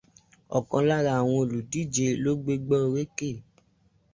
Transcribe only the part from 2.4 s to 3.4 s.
gbégbá orókè.